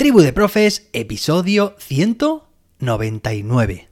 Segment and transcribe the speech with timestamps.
[0.00, 3.88] Tribu de Profes, episodio 199.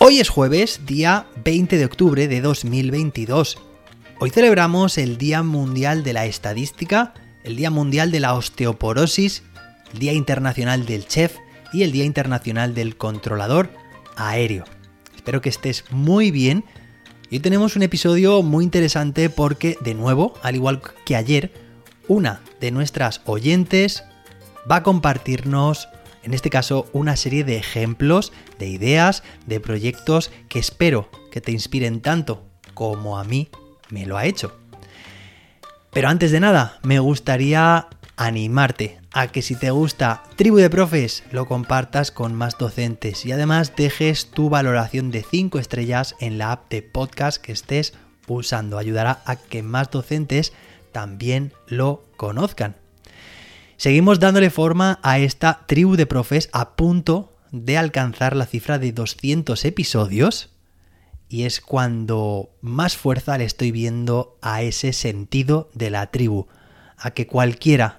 [0.00, 3.58] Hoy es jueves, día 20 de octubre de 2022.
[4.18, 9.44] Hoy celebramos el Día Mundial de la Estadística, el Día Mundial de la Osteoporosis,
[9.92, 11.36] Día Internacional del Chef
[11.72, 13.70] y el Día Internacional del Controlador
[14.16, 14.64] Aéreo.
[15.14, 16.64] Espero que estés muy bien.
[17.30, 21.52] Hoy tenemos un episodio muy interesante porque, de nuevo, al igual que ayer,
[22.06, 24.04] una de nuestras oyentes
[24.70, 25.88] va a compartirnos
[26.22, 31.52] en este caso una serie de ejemplos, de ideas, de proyectos que espero que te
[31.52, 33.48] inspiren tanto como a mí
[33.90, 34.54] me lo ha hecho.
[35.90, 41.24] Pero antes de nada, me gustaría animarte a que si te gusta Tribu de Profes
[41.32, 46.52] lo compartas con más docentes y además dejes tu valoración de 5 estrellas en la
[46.52, 47.94] app de podcast que estés
[48.28, 48.78] usando.
[48.78, 50.52] Ayudará a que más docentes
[50.92, 52.76] también lo conozcan.
[53.76, 58.92] Seguimos dándole forma a esta tribu de profes a punto de alcanzar la cifra de
[58.92, 60.50] 200 episodios
[61.28, 66.46] y es cuando más fuerza le estoy viendo a ese sentido de la tribu,
[66.96, 67.97] a que cualquiera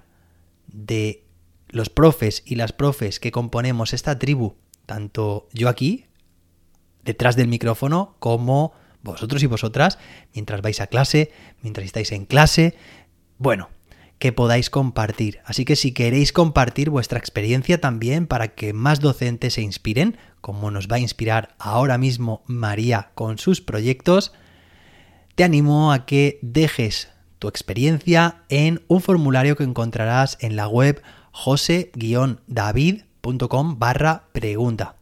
[0.86, 1.26] de
[1.70, 4.56] los profes y las profes que componemos esta tribu,
[4.86, 6.06] tanto yo aquí,
[7.04, 9.98] detrás del micrófono, como vosotros y vosotras,
[10.34, 12.76] mientras vais a clase, mientras estáis en clase,
[13.38, 13.70] bueno,
[14.18, 15.40] que podáis compartir.
[15.46, 20.72] Así que si queréis compartir vuestra experiencia también para que más docentes se inspiren, como
[20.72, 24.34] nos va a inspirar ahora mismo María con sus proyectos,
[25.36, 27.10] te animo a que dejes
[27.40, 31.02] tu experiencia en un formulario que encontrarás en la web
[31.32, 34.96] jose-david.com barra pregunta.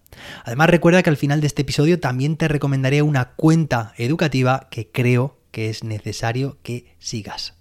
[0.45, 4.89] Además recuerda que al final de este episodio también te recomendaré una cuenta educativa que
[4.89, 7.55] creo que es necesario que sigas.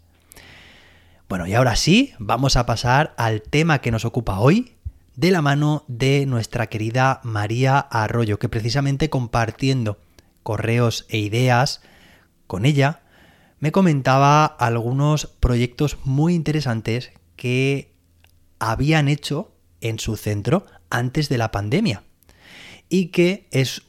[1.29, 4.75] Bueno, y ahora sí, vamos a pasar al tema que nos ocupa hoy,
[5.17, 9.99] de la mano de nuestra querida María Arroyo, que precisamente compartiendo
[10.43, 11.81] correos e ideas
[12.47, 13.01] con ella,
[13.59, 17.95] me comentaba algunos proyectos muy interesantes que
[18.59, 22.05] habían hecho en su centro antes de la pandemia
[22.89, 23.83] y que es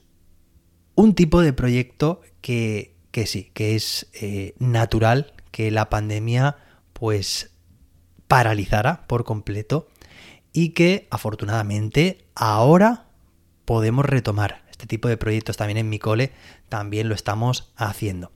[0.96, 2.96] un tipo de proyecto que,
[3.26, 6.58] sí, que es eh, natural que la pandemia
[6.94, 7.52] pues
[8.28, 9.88] paralizara por completo
[10.54, 13.08] y que afortunadamente ahora
[13.66, 16.32] podemos retomar este tipo de proyectos también en mi cole,
[16.70, 18.32] también lo estamos haciendo.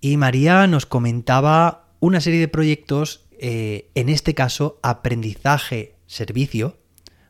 [0.00, 6.78] Y María nos comentaba una serie de proyectos, eh, en este caso aprendizaje servicio,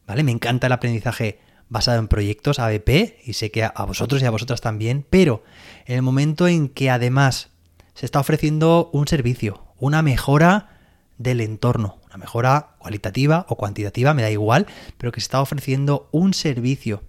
[0.06, 0.23] ¿vale?
[0.23, 1.41] Me encanta el aprendizaje
[1.71, 5.43] basado en proyectos ABP y sé que a vosotros y a vosotras también, pero
[5.87, 7.51] en el momento en que además
[7.95, 10.79] se está ofreciendo un servicio, una mejora
[11.17, 14.67] del entorno, una mejora cualitativa o cuantitativa, me da igual,
[14.99, 17.03] pero que se está ofreciendo un servicio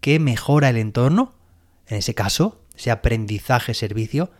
[0.00, 1.34] que mejora el entorno,
[1.86, 4.30] en ese caso, ese aprendizaje servicio,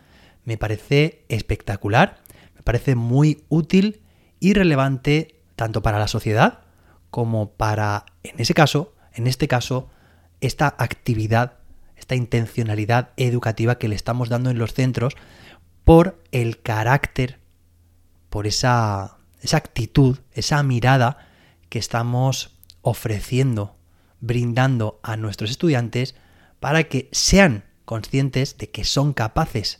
[0.45, 2.21] me parece espectacular,
[2.55, 4.01] me parece muy útil
[4.39, 6.61] y relevante tanto para la sociedad
[7.09, 9.89] como para, en ese caso, en este caso,
[10.39, 11.59] esta actividad,
[11.95, 15.15] esta intencionalidad educativa que le estamos dando en los centros
[15.83, 17.39] por el carácter
[18.29, 21.17] por esa, esa actitud, esa mirada
[21.69, 23.75] que estamos ofreciendo,
[24.21, 26.15] brindando a nuestros estudiantes
[26.59, 29.79] para que sean conscientes de que son capaces.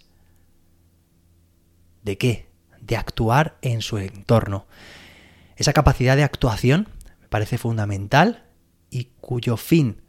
[2.03, 2.47] ¿De qué?
[2.79, 4.65] De actuar en su entorno.
[5.55, 6.87] Esa capacidad de actuación
[7.21, 8.45] me parece fundamental
[8.89, 10.01] y cuyo fin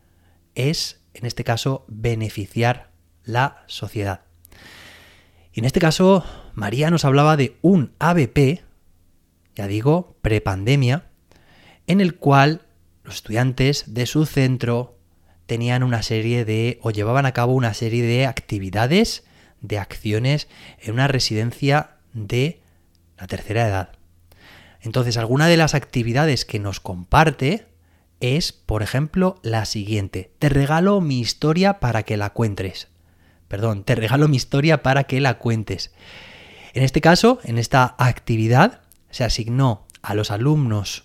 [0.55, 2.91] es, en este caso, beneficiar
[3.25, 4.23] la sociedad.
[5.53, 8.63] Y en este caso, María nos hablaba de un ABP,
[9.55, 11.11] ya digo, prepandemia,
[11.87, 12.63] en el cual
[13.05, 14.99] los estudiantes de su centro
[15.47, 19.25] tenían una serie de, o llevaban a cabo una serie de actividades,
[19.63, 20.49] de acciones
[20.79, 22.61] en una residencia de
[23.19, 23.93] la tercera edad.
[24.81, 27.67] Entonces, alguna de las actividades que nos comparte
[28.21, 30.33] es, por ejemplo, la siguiente.
[30.39, 32.93] Te regalo mi historia para que la cuentes
[33.53, 35.93] perdón, te regalo mi historia para que la cuentes.
[36.73, 38.81] En este caso, en esta actividad,
[39.11, 41.05] se asignó a los alumnos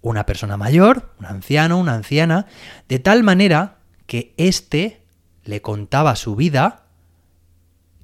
[0.00, 2.46] una persona mayor, un anciano, una anciana,
[2.88, 3.76] de tal manera
[4.08, 5.06] que éste
[5.44, 6.83] le contaba su vida,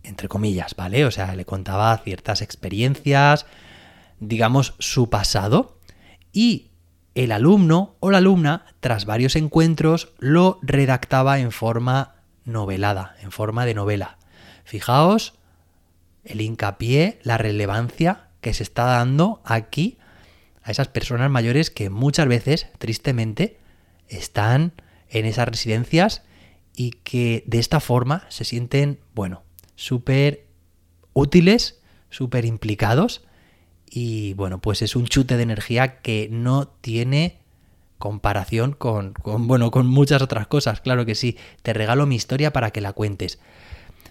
[0.03, 1.05] entre comillas, ¿vale?
[1.05, 3.47] O sea, le contaba ciertas experiencias,
[4.19, 5.79] digamos, su pasado,
[6.33, 6.71] y
[7.15, 12.15] el alumno o la alumna, tras varios encuentros, lo redactaba en forma
[12.45, 14.19] novelada, en forma de novela.
[14.65, 15.35] Fijaos
[16.25, 19.99] el hincapié, la relevancia que se está dando aquí
[20.63, 23.59] a esas personas mayores que muchas veces, tristemente,
[24.09, 24.73] están
[25.09, 26.23] en esas residencias
[26.75, 29.43] y que de esta forma se sienten, bueno,
[29.81, 30.45] súper
[31.15, 31.81] útiles,
[32.11, 33.23] súper implicados
[33.89, 37.39] y bueno, pues es un chute de energía que no tiene
[37.97, 41.39] comparación con, con, bueno, con muchas otras cosas, claro que sí.
[41.63, 43.41] Te regalo mi historia para que la cuentes.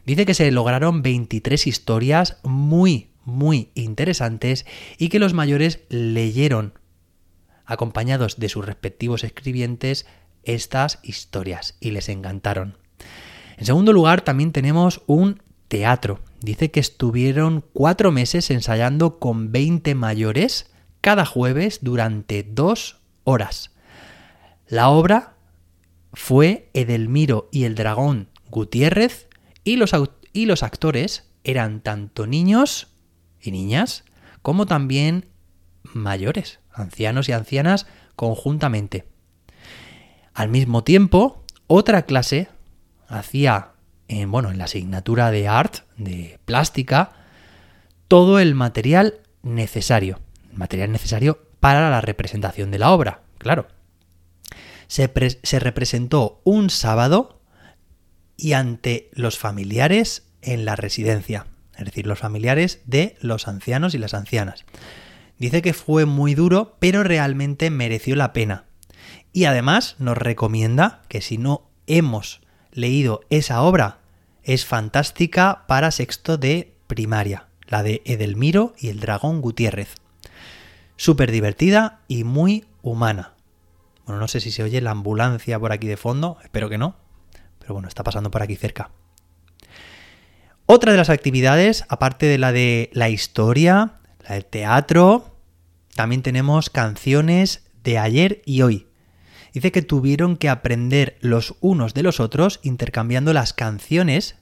[0.08, 4.66] Dice que se lograron 23 historias muy, muy interesantes
[4.98, 6.74] y que los mayores leyeron,
[7.64, 10.08] acompañados de sus respectivos escribientes,
[10.44, 12.76] estas historias y les encantaron.
[13.58, 16.20] En segundo lugar, también tenemos un teatro.
[16.42, 20.70] Dice que estuvieron cuatro meses ensayando con 20 mayores
[21.00, 23.72] cada jueves durante dos horas.
[24.68, 25.36] La obra
[26.14, 29.30] fue Edelmiro y el dragón Gutiérrez
[29.64, 29.92] y los,
[30.34, 32.88] y los actores eran tanto niños
[33.42, 34.04] y niñas
[34.42, 35.30] como también
[35.84, 39.08] mayores, ancianos y ancianas conjuntamente.
[40.34, 42.50] Al mismo tiempo, otra clase
[43.08, 43.74] hacía
[44.10, 47.14] en, bueno, en la asignatura de art, de plástica,
[48.10, 50.20] todo el material necesario.
[50.52, 53.68] material necesario para la representación de la obra, claro.
[54.88, 55.12] Se,
[55.44, 57.40] se representó un sábado
[58.36, 61.46] y ante los familiares en la residencia,
[61.78, 64.66] es decir, los familiares de los ancianos y las ancianas.
[65.38, 68.66] Dice que fue muy duro, pero realmente mereció la pena.
[69.32, 72.42] Y además nos recomienda que si no hemos
[72.80, 74.00] leído esa obra,
[74.44, 79.96] es fantástica para sexto de primaria, la de Edelmiro y el dragón Gutiérrez.
[80.96, 83.34] Súper divertida y muy humana.
[84.06, 86.96] Bueno, no sé si se oye la ambulancia por aquí de fondo, espero que no,
[87.60, 88.92] pero bueno, está pasando por aquí cerca.
[90.66, 95.36] Otra de las actividades, aparte de la de la historia, la del teatro,
[95.96, 98.89] también tenemos canciones de ayer y hoy.
[99.54, 104.36] Dice que tuvieron que aprender los unos de los otros intercambiando las canciones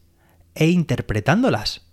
[0.56, 1.84] e interpretándolas.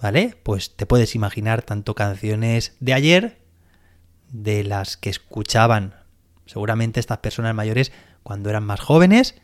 [0.00, 0.36] ¿Vale?
[0.42, 3.38] Pues te puedes imaginar tanto canciones de ayer,
[4.30, 5.94] de las que escuchaban
[6.46, 7.92] seguramente estas personas mayores
[8.22, 9.34] cuando eran más jóvenes,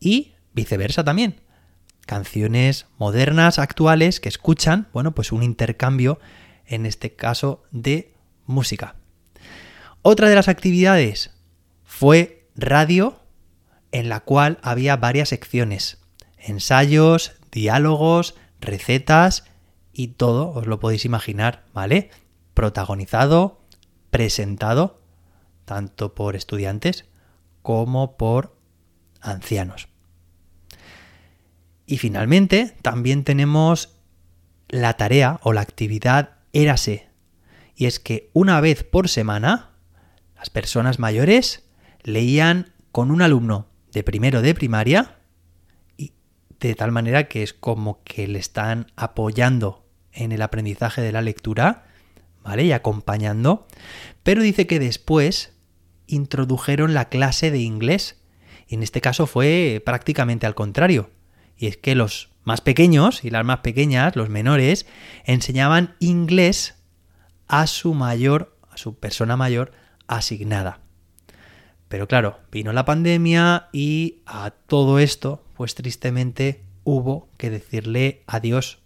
[0.00, 1.40] y viceversa también.
[2.06, 6.20] Canciones modernas, actuales, que escuchan, bueno, pues un intercambio,
[6.66, 8.12] en este caso, de
[8.46, 8.96] música.
[10.02, 11.32] Otra de las actividades
[11.84, 13.20] fue radio
[13.92, 15.98] en la cual había varias secciones,
[16.38, 19.44] ensayos, diálogos, recetas
[19.92, 22.10] y todo, os lo podéis imaginar, ¿vale?
[22.54, 23.62] Protagonizado,
[24.10, 25.00] presentado,
[25.64, 27.06] tanto por estudiantes
[27.62, 28.56] como por
[29.20, 29.88] ancianos.
[31.86, 33.96] Y finalmente también tenemos
[34.68, 37.08] la tarea o la actividad Érase.
[37.74, 39.70] Y es que una vez por semana
[40.36, 41.65] las personas mayores
[42.06, 45.16] leían con un alumno de primero de primaria
[45.96, 46.12] y
[46.60, 51.20] de tal manera que es como que le están apoyando en el aprendizaje de la
[51.20, 51.88] lectura,
[52.44, 52.64] ¿vale?
[52.64, 53.66] Y acompañando,
[54.22, 55.52] pero dice que después
[56.06, 58.22] introdujeron la clase de inglés
[58.68, 61.10] y en este caso fue prácticamente al contrario.
[61.56, 64.86] Y es que los más pequeños y las más pequeñas, los menores,
[65.24, 66.76] enseñaban inglés
[67.48, 69.72] a su mayor, a su persona mayor
[70.06, 70.85] asignada.
[71.88, 78.78] Pero claro, vino la pandemia y a todo esto, pues tristemente hubo que decirle adiós.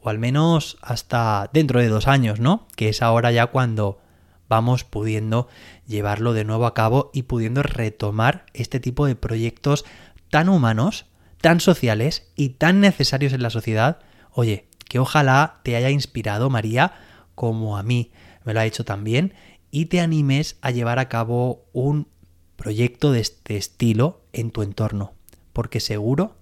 [0.00, 2.66] O al menos hasta dentro de dos años, ¿no?
[2.76, 4.00] Que es ahora ya cuando
[4.48, 5.48] vamos pudiendo
[5.86, 9.84] llevarlo de nuevo a cabo y pudiendo retomar este tipo de proyectos
[10.30, 11.06] tan humanos,
[11.40, 13.98] tan sociales y tan necesarios en la sociedad.
[14.30, 16.92] Oye, que ojalá te haya inspirado María
[17.34, 18.12] como a mí
[18.44, 19.34] me lo ha hecho también
[19.70, 22.08] y te animes a llevar a cabo un
[22.56, 25.14] proyecto de este estilo en tu entorno,
[25.52, 26.36] porque seguro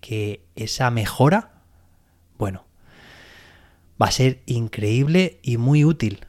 [0.00, 1.62] que esa mejora,
[2.38, 2.64] bueno,
[4.00, 6.26] va a ser increíble y muy útil,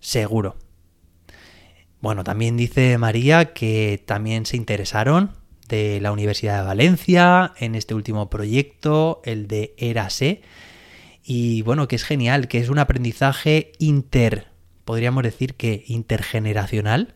[0.00, 0.56] seguro.
[2.00, 5.32] Bueno, también dice María que también se interesaron
[5.68, 10.42] de la Universidad de Valencia en este último proyecto, el de Erase,
[11.22, 14.48] y bueno, que es genial, que es un aprendizaje inter,
[14.84, 17.14] podríamos decir que intergeneracional,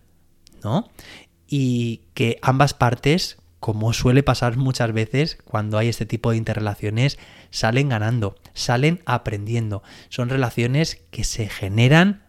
[1.47, 7.19] Y que ambas partes, como suele pasar muchas veces cuando hay este tipo de interrelaciones,
[7.51, 9.83] salen ganando, salen aprendiendo.
[10.09, 12.25] Son relaciones que se generan,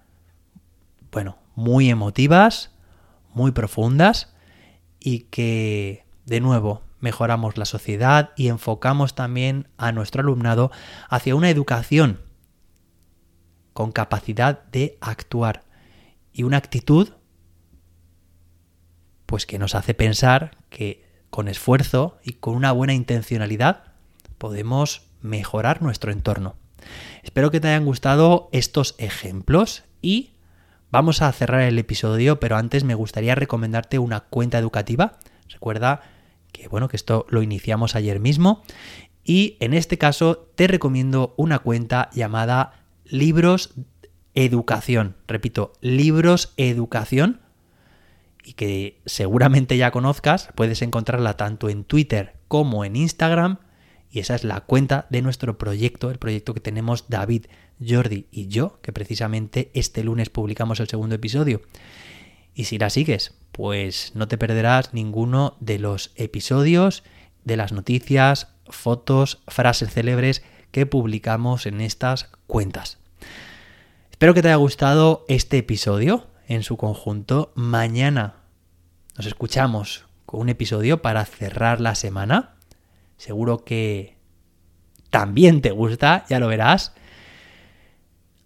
[1.11, 2.71] bueno, muy emotivas,
[3.33, 4.33] muy profundas
[4.99, 10.71] y que, de nuevo, mejoramos la sociedad y enfocamos también a nuestro alumnado
[11.09, 12.19] hacia una educación
[13.73, 15.63] con capacidad de actuar
[16.33, 17.09] y una actitud
[19.25, 23.83] pues que nos hace pensar que con esfuerzo y con una buena intencionalidad
[24.37, 26.55] podemos mejorar nuestro entorno.
[27.23, 30.33] Espero que te hayan gustado estos ejemplos y
[30.91, 35.17] vamos a cerrar el episodio, pero antes me gustaría recomendarte una cuenta educativa.
[35.49, 36.01] Recuerda
[36.51, 38.63] que bueno, que esto lo iniciamos ayer mismo
[39.23, 43.73] y en este caso te recomiendo una cuenta llamada Libros
[44.35, 45.15] Educación.
[45.27, 47.41] Repito, Libros Educación
[48.45, 53.57] y que seguramente ya conozcas, puedes encontrarla tanto en Twitter como en Instagram
[54.11, 57.47] y esa es la cuenta de nuestro proyecto, el proyecto que tenemos David,
[57.85, 61.61] Jordi y yo, que precisamente este lunes publicamos el segundo episodio.
[62.53, 67.03] Y si la sigues, pues no te perderás ninguno de los episodios,
[67.43, 72.99] de las noticias, fotos, frases célebres que publicamos en estas cuentas.
[74.11, 77.51] Espero que te haya gustado este episodio en su conjunto.
[77.55, 78.35] Mañana
[79.17, 82.55] nos escuchamos con un episodio para cerrar la semana.
[83.17, 84.17] Seguro que
[85.09, 86.93] también te gusta, ya lo verás.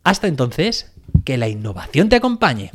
[0.03, 0.93] Hasta entonces,
[1.25, 2.71] que la innovación te acompañe.